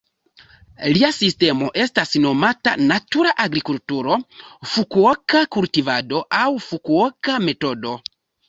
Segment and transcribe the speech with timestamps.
[0.93, 4.17] Lia sistemo estas nomata "natura agrikulturo",
[4.73, 7.95] "Fukuoka-kultivado" aŭ "Fukuoka-Metodo".